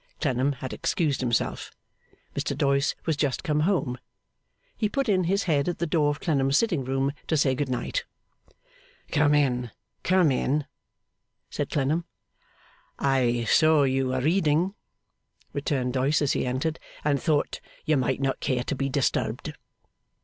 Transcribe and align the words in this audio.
Clennam 0.19 0.53
had 0.53 0.73
excused 0.73 1.21
himself. 1.21 1.69
Mr 2.35 2.57
Doyce 2.57 2.95
was 3.05 3.15
just 3.15 3.43
come 3.43 3.59
home. 3.59 3.99
He 4.75 4.89
put 4.89 5.07
in 5.07 5.25
his 5.25 5.43
head 5.43 5.69
at 5.69 5.77
the 5.77 5.85
door 5.85 6.09
of 6.09 6.19
Clennam's 6.19 6.57
sitting 6.57 6.83
room 6.83 7.11
to 7.27 7.37
say 7.37 7.53
Good 7.53 7.69
night. 7.69 8.03
'Come 9.11 9.35
in, 9.35 9.69
come 10.01 10.31
in!' 10.31 10.65
said 11.51 11.69
Clennam. 11.69 12.05
'I 12.97 13.43
saw 13.47 13.83
you 13.83 14.07
were 14.07 14.21
reading,' 14.21 14.73
returned 15.53 15.93
Doyce, 15.93 16.23
as 16.23 16.33
he 16.33 16.47
entered, 16.47 16.79
'and 17.05 17.21
thought 17.21 17.61
you 17.85 17.95
might 17.95 18.19
not 18.19 18.39
care 18.39 18.63
to 18.63 18.75
be 18.75 18.89
disturbed. 18.89 19.53